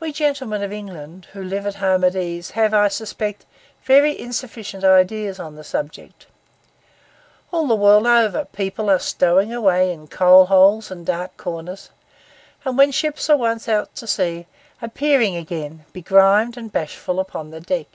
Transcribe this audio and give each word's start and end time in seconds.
We 0.00 0.12
gentlemen 0.12 0.62
of 0.62 0.70
England 0.70 1.28
who 1.32 1.42
live 1.42 1.66
at 1.66 1.76
home 1.76 2.04
at 2.04 2.14
ease 2.14 2.50
have, 2.50 2.74
I 2.74 2.88
suspect, 2.88 3.46
very 3.84 4.20
insufficient 4.20 4.84
ideas 4.84 5.38
on 5.40 5.56
the 5.56 5.64
subject. 5.64 6.26
All 7.50 7.66
the 7.66 7.74
world 7.74 8.06
over, 8.06 8.44
people 8.44 8.90
are 8.90 8.98
stowing 8.98 9.54
away 9.54 9.90
in 9.94 10.08
coal 10.08 10.44
holes 10.44 10.90
and 10.90 11.06
dark 11.06 11.38
corners, 11.38 11.88
and 12.66 12.76
when 12.76 12.90
ships 12.92 13.30
are 13.30 13.38
once 13.38 13.66
out 13.66 13.94
to 13.94 14.06
sea, 14.06 14.46
appearing 14.82 15.36
again, 15.36 15.86
begrimed 15.94 16.58
and 16.58 16.70
bashful, 16.70 17.18
upon 17.18 17.50
deck. 17.60 17.86